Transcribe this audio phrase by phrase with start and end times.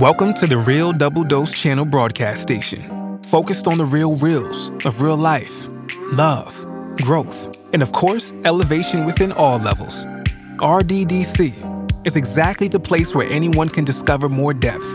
[0.00, 5.02] Welcome to the Real Double Dose Channel broadcast station, focused on the real reels of
[5.02, 5.66] real life,
[6.14, 6.64] love,
[7.02, 10.06] growth, and of course, elevation within all levels.
[10.56, 14.88] RDDC is exactly the place where anyone can discover more depth,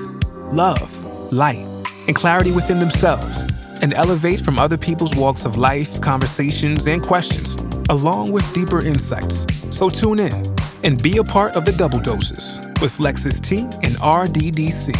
[0.51, 1.67] love, light,
[2.07, 3.43] and clarity within themselves,
[3.83, 7.57] and elevate from other people's walks of life, conversations, and questions,
[7.89, 9.45] along with deeper insights.
[9.69, 10.54] So tune in
[10.85, 14.95] and be a part of the double doses with Lexus T and RDDC.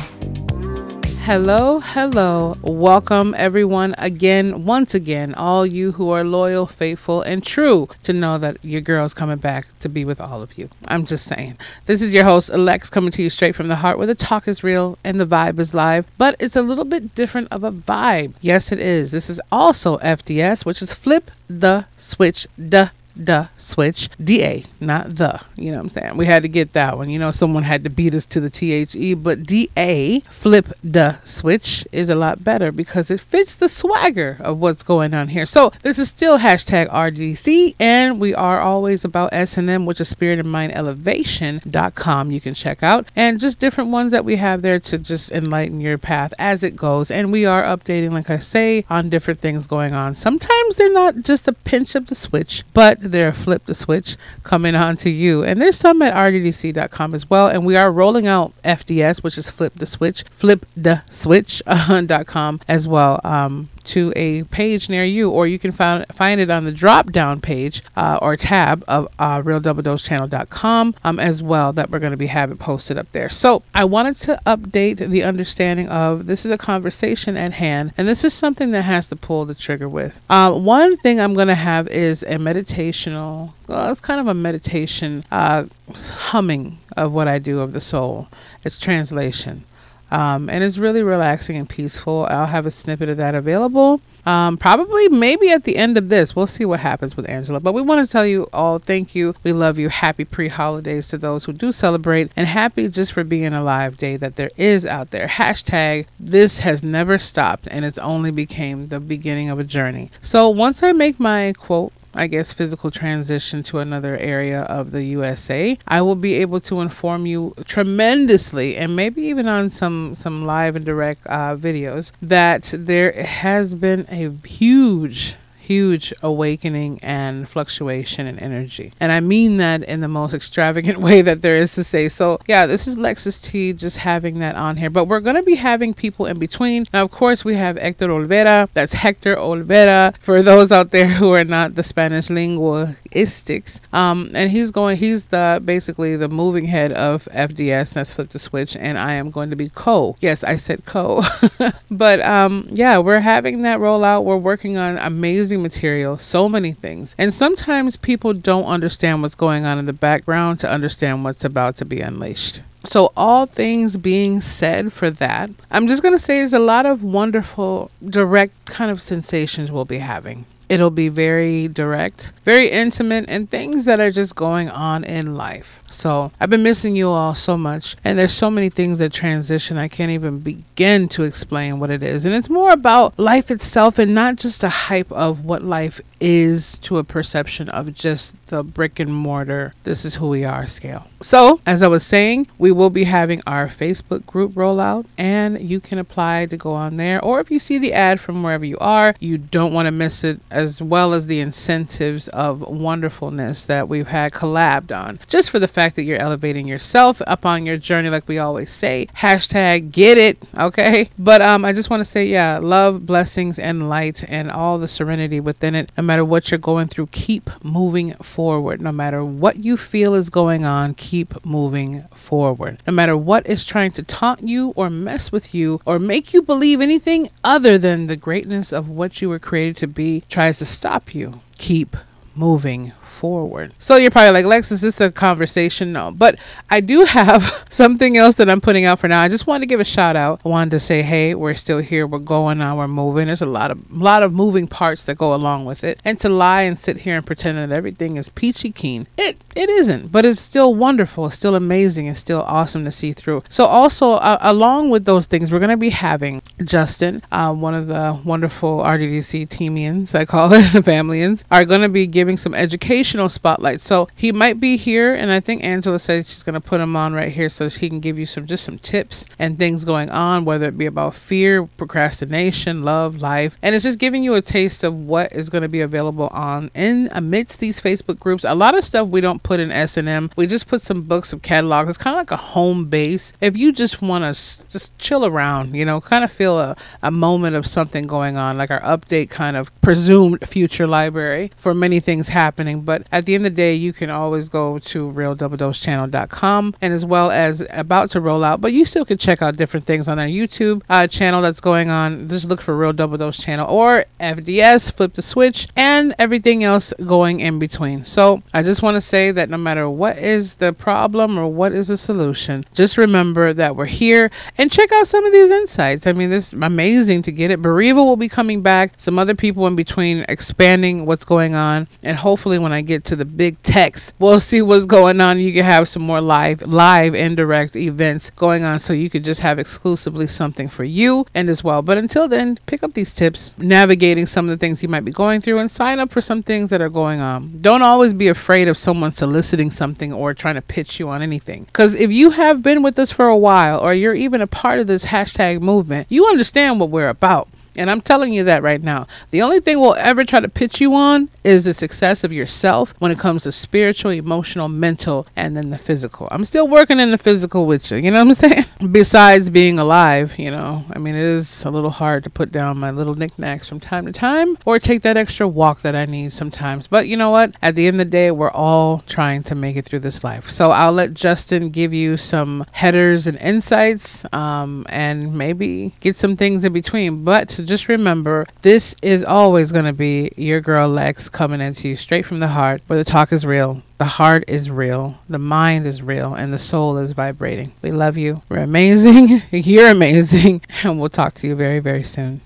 [1.21, 2.55] Hello, hello.
[2.62, 8.40] Welcome, everyone, again, once again, all you who are loyal, faithful, and true to know
[8.40, 10.70] that your girl's coming back to be with all of you.
[10.88, 11.57] I'm just saying.
[11.85, 14.48] This is your host, Alex, coming to you straight from the heart where the talk
[14.48, 17.71] is real and the vibe is live, but it's a little bit different of a
[17.71, 18.34] vibe.
[18.41, 19.12] Yes, it is.
[19.12, 22.48] This is also FDS, which is Flip the Switch.
[22.57, 26.18] Duh the switch da not the you know what i'm saying?
[26.18, 28.50] We had to get that one you know someone had to beat us to the
[28.55, 34.38] the but da flip the switch is a lot better because it fits the swagger
[34.40, 35.46] of what's going on here.
[35.46, 40.40] So this is still hashtag rdc and we are always about s&m which is spirit
[40.40, 43.07] and mind elevation.com you can check out.
[43.16, 46.76] And just different ones that we have there to just enlighten your path as it
[46.76, 47.12] goes.
[47.12, 50.16] And we are updating like i say on different things going on.
[50.16, 54.75] Sometimes they're not just a pinch of the switch but they're flip the switch coming
[54.75, 55.43] on to you.
[55.43, 57.48] And there's some at rddc.com as well.
[57.48, 62.87] And we are rolling out FDS, which is flip the switch, flip the switch.com as
[62.87, 63.21] well.
[63.23, 67.12] Um, to a page near you, or you can find find it on the drop
[67.12, 72.18] down page uh, or tab of uh, realdoubledosechannel.com um, as well that we're going to
[72.18, 73.30] be having posted up there.
[73.30, 78.08] So I wanted to update the understanding of this is a conversation at hand, and
[78.08, 80.19] this is something that has to pull the trigger with.
[80.30, 83.53] Uh, one thing I'm going to have is a meditational.
[83.68, 88.28] Well, it's kind of a meditation uh, humming of what I do of the soul.
[88.63, 89.66] It's translation.
[90.11, 92.28] Um, and it's really relaxing and peaceful.
[92.29, 94.01] I'll have a snippet of that available.
[94.25, 96.35] Um, probably maybe at the end of this.
[96.35, 97.59] We'll see what happens with Angela.
[97.59, 99.35] But we want to tell you all thank you.
[99.44, 99.89] We love you.
[99.89, 104.17] Happy pre holidays to those who do celebrate, and happy just for being alive day
[104.17, 105.27] that there is out there.
[105.27, 110.09] Hashtag this has never stopped, and it's only became the beginning of a journey.
[110.21, 115.03] So once I make my quote, I guess, physical transition to another area of the
[115.03, 120.45] USA, I will be able to inform you tremendously and maybe even on some, some
[120.45, 128.27] live and direct uh, videos that there has been a huge huge awakening and fluctuation
[128.27, 128.93] in energy.
[128.99, 132.09] And I mean that in the most extravagant way that there is to say.
[132.09, 134.89] So, yeah, this is Lexus T just having that on here.
[134.89, 136.85] But we're going to be having people in between.
[136.93, 138.69] Now, of course, we have Hector Olvera.
[138.73, 143.81] That's Hector Olvera for those out there who are not the Spanish linguistics.
[143.91, 147.93] Um, and he's going, he's the basically the moving head of FDS.
[147.93, 148.75] That's Flip the Switch.
[148.75, 150.15] And I am going to be co.
[150.19, 151.23] Yes, I said co.
[151.91, 154.23] but um, yeah, we're having that rollout.
[154.23, 157.16] We're working on amazing material, so many things.
[157.17, 161.75] And sometimes people don't understand what's going on in the background to understand what's about
[161.77, 162.61] to be unleashed.
[162.85, 166.85] So, all things being said for that, I'm just going to say there's a lot
[166.85, 170.45] of wonderful, direct kind of sensations we'll be having.
[170.69, 175.83] It'll be very direct, very intimate, and things that are just going on in life.
[175.87, 177.95] So I've been missing you all so much.
[178.03, 179.77] And there's so many things that transition.
[179.77, 182.25] I can't even begin to explain what it is.
[182.25, 186.77] And it's more about life itself and not just a hype of what life is
[186.79, 191.07] to a perception of just the brick and mortar, this is who we are scale.
[191.21, 195.79] So, as I was saying, we will be having our Facebook group rollout and you
[195.79, 197.23] can apply to go on there.
[197.23, 200.23] Or if you see the ad from wherever you are, you don't want to miss
[200.23, 205.19] it, as well as the incentives of wonderfulness that we've had collabed on.
[205.27, 208.71] Just for the fact that you're elevating yourself up on your journey, like we always
[208.71, 209.07] say.
[209.17, 211.09] Hashtag get it, okay?
[211.19, 214.88] But um, I just want to say, yeah, love, blessings, and light, and all the
[214.88, 215.91] serenity within it.
[215.97, 218.81] No matter what you're going through, keep moving forward.
[218.81, 222.79] No matter what you feel is going on, keep moving forward.
[222.88, 226.41] No matter what is trying to taunt you or mess with you or make you
[226.41, 230.65] believe anything other than the greatness of what you were created to be tries to
[230.65, 231.97] stop you, keep
[232.36, 233.74] moving forward.
[233.80, 235.94] So you're probably like, Lex, is this a conversation.
[235.94, 239.22] No, but I do have something else that I'm putting out for now.
[239.22, 240.42] I just wanted to give a shout out.
[240.46, 242.07] I wanted to say, hey, we're still here.
[242.07, 242.78] We're going on.
[242.78, 243.28] We're moving.
[243.28, 246.00] There's a lot of lot of moving parts that go along with it.
[246.04, 249.69] And to lie and sit here and pretend that everything is peachy keen, it it
[249.69, 250.12] isn't.
[250.12, 251.28] But it's still wonderful.
[251.28, 252.07] It's still amazing.
[252.07, 253.44] It's still awesome to see through.
[253.50, 257.88] So also uh, along with those things, we're gonna be having Justin, uh, one of
[257.88, 262.94] the wonderful RDDC teamians, I call it, the familyans, are gonna be giving some education
[262.95, 263.81] educational spotlight.
[263.81, 266.95] So he might be here, and I think Angela said she's going to put him
[266.95, 270.09] on right here so he can give you some just some tips and things going
[270.12, 274.42] on, whether it be about fear, procrastination, love, life, and it's just giving you a
[274.42, 278.45] taste of what is going to be available on in amidst these Facebook groups.
[278.45, 280.30] A lot of stuff we don't put in S and M.
[280.38, 281.89] We just put some books, some catalogs.
[281.89, 283.33] It's kind of like a home base.
[283.42, 284.31] If you just want to
[284.69, 288.57] just chill around, you know, kind of feel a, a moment of something going on,
[288.57, 292.84] like our update kind of presumed future library for many things happening.
[292.85, 297.05] But at the end of the day, you can always go to realdoubledosechannel.com and as
[297.05, 300.19] well as about to roll out, but you still can check out different things on
[300.19, 302.29] our YouTube uh, channel that's going on.
[302.29, 306.93] Just look for Real Double Dose channel or FDS, flip the switch, and everything else
[307.05, 308.03] going in between.
[308.03, 311.71] So I just want to say that no matter what is the problem or what
[311.73, 316.07] is the solution, just remember that we're here and check out some of these insights.
[316.07, 317.61] I mean, this amazing to get it.
[317.61, 322.17] Bereava will be coming back, some other people in between expanding what's going on, and
[322.17, 325.39] hopefully when I get to the big text, we'll see what's going on.
[325.39, 329.42] You can have some more live, live indirect events going on, so you could just
[329.42, 331.81] have exclusively something for you and as well.
[331.81, 335.12] But until then, pick up these tips, navigating some of the things you might be
[335.12, 337.60] going through, and sign up for some things that are going on.
[337.62, 341.63] Don't always be afraid of someone soliciting something or trying to pitch you on anything.
[341.63, 344.80] Because if you have been with us for a while, or you're even a part
[344.80, 347.48] of this hashtag movement, you understand what we're about.
[347.77, 349.07] And I'm telling you that right now.
[349.31, 352.94] The only thing we'll ever try to pitch you on is the success of yourself
[353.00, 356.27] when it comes to spiritual, emotional, mental, and then the physical.
[356.31, 358.66] I'm still working in the physical with you, you know what I'm saying?
[358.92, 362.80] Besides being alive, you know, I mean, it is a little hard to put down
[362.80, 366.31] my little knickknacks from time to time or take that extra walk that I need
[366.31, 366.88] sometimes.
[366.88, 367.56] But you know what?
[367.62, 370.50] At the end of the day, we're all trying to make it through this life.
[370.50, 376.36] So I'll let Justin give you some headers and insights um, and maybe get some
[376.36, 377.24] things in between.
[377.24, 381.95] But just remember, this is always going to be your girl Lex coming into you
[381.95, 383.81] straight from the heart where the talk is real.
[383.97, 387.71] The heart is real, the mind is real, and the soul is vibrating.
[387.81, 388.41] We love you.
[388.50, 389.41] We're amazing.
[389.51, 390.62] You're amazing.
[390.83, 392.41] And we'll talk to you very, very soon.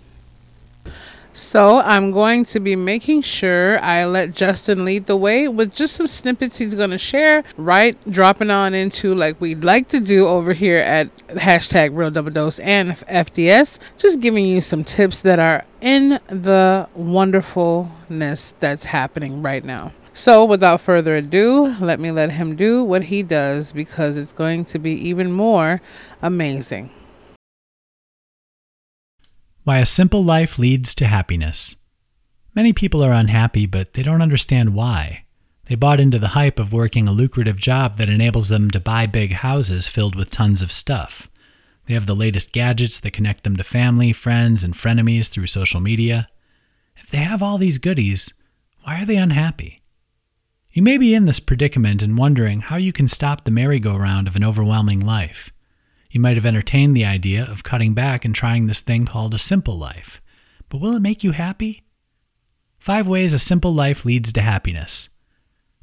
[1.31, 5.95] So I'm going to be making sure I let Justin lead the way with just
[5.95, 7.97] some snippets he's going to share, right?
[8.11, 12.59] Dropping on into like we'd like to do over here at hashtag Real Double Dose
[12.59, 19.63] and FDS, just giving you some tips that are in the wonderfulness that's happening right
[19.63, 19.93] now.
[20.13, 24.65] So, without further ado, let me let him do what he does because it's going
[24.65, 25.79] to be even more
[26.21, 26.89] amazing.
[29.69, 31.75] Why a Simple Life Leads to Happiness.
[32.55, 35.25] Many people are unhappy, but they don't understand why.
[35.67, 39.05] They bought into the hype of working a lucrative job that enables them to buy
[39.05, 41.29] big houses filled with tons of stuff.
[41.85, 45.79] They have the latest gadgets that connect them to family, friends, and frenemies through social
[45.79, 46.29] media.
[46.97, 48.33] If they have all these goodies,
[48.81, 49.83] why are they unhappy?
[50.71, 54.35] You may be in this predicament and wondering how you can stop the merry-go-round of
[54.35, 55.51] an overwhelming life.
[56.11, 59.37] You might have entertained the idea of cutting back and trying this thing called a
[59.37, 60.21] simple life.
[60.67, 61.83] But will it make you happy?
[62.79, 65.09] Five ways a simple life leads to happiness.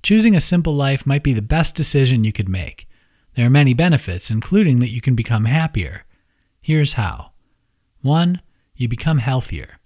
[0.02, 2.88] Choosing a simple life might be the best decision you could make.
[3.34, 6.04] There are many benefits, including that you can become happier.
[6.60, 7.32] Here's how
[8.02, 8.40] 1.
[8.74, 9.78] You become healthier.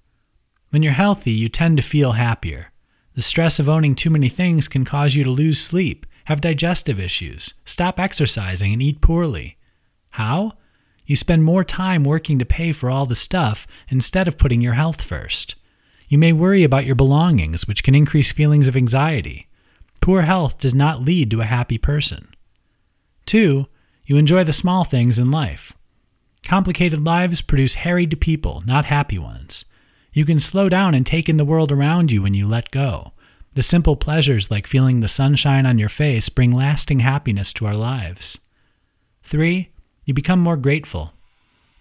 [0.71, 2.71] When you're healthy, you tend to feel happier.
[3.15, 7.01] The stress of owning too many things can cause you to lose sleep, have digestive
[7.01, 9.59] issues, stop exercising, and eat poorly.
[10.21, 10.53] How?
[11.07, 14.75] You spend more time working to pay for all the stuff instead of putting your
[14.75, 15.55] health first.
[16.09, 19.47] You may worry about your belongings, which can increase feelings of anxiety.
[20.03, 22.29] Poor health does not lead to a happy person.
[23.25, 23.65] 2.
[24.05, 25.73] You enjoy the small things in life.
[26.43, 29.65] Complicated lives produce harried people, not happy ones.
[30.13, 33.15] You can slow down and take in the world around you when you let go.
[33.55, 37.75] The simple pleasures like feeling the sunshine on your face bring lasting happiness to our
[37.75, 38.37] lives.
[39.23, 39.71] 3
[40.05, 41.13] you become more grateful.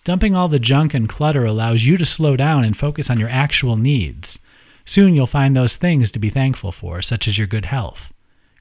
[0.03, 3.29] Dumping all the junk and clutter allows you to slow down and focus on your
[3.29, 4.39] actual needs.
[4.85, 8.11] Soon you'll find those things to be thankful for, such as your good health.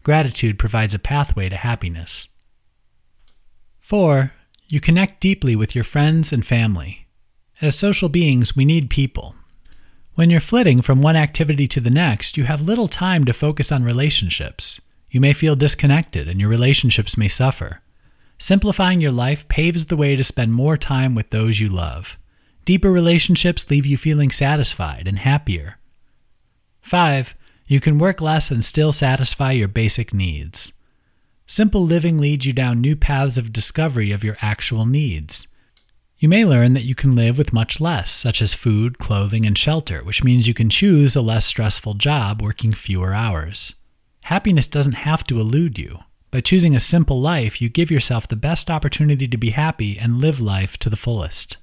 [0.03, 2.29] Gratitude provides a pathway to happiness.
[3.81, 4.33] 4.
[4.69, 7.07] You connect deeply with your friends and family.
[7.61, 9.35] As social beings, we need people.
[10.15, 13.73] When you're flitting from one activity to the next, you have little time to focus
[13.73, 14.81] on relationships.
[15.11, 17.81] You may feel disconnected, and your relationships may suffer.
[18.38, 22.16] Simplifying your life paves the way to spend more time with those you love.
[22.64, 25.78] Deeper relationships leave you feeling satisfied and happier.
[26.80, 27.35] 5.
[27.66, 30.73] You can work less and still satisfy your basic needs.
[31.47, 35.49] Simple living leads you down new paths of discovery of your actual needs.
[36.18, 39.57] You may learn that you can live with much less, such as food, clothing, and
[39.57, 43.75] shelter, which means you can choose a less stressful job working fewer hours.
[44.23, 46.00] Happiness doesn't have to elude you.
[46.30, 50.20] By choosing a simple life, you give yourself the best opportunity to be happy and
[50.20, 51.56] live life to the fullest.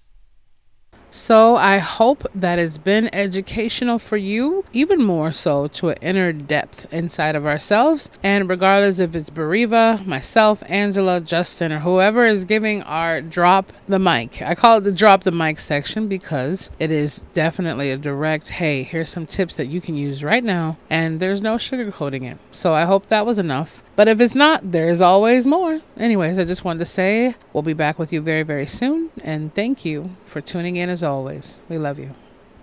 [1.15, 6.33] So I hope that it's been educational for you, even more so to an inner
[6.33, 8.11] depth inside of ourselves.
[8.21, 13.97] And regardless if it's Bariva, myself, Angela, Justin, or whoever is giving our drop the
[13.97, 18.49] mic, I call it the drop the mic section because it is definitely a direct,
[18.49, 22.37] hey, here's some tips that you can use right now, and there's no sugarcoating it.
[22.51, 23.81] So I hope that was enough.
[23.95, 25.79] But if it's not, there's always more.
[25.95, 29.11] Anyways, I just wanted to say we'll be back with you very, very soon.
[29.23, 31.61] And thank you for tuning in as always.
[31.69, 32.24] We love you.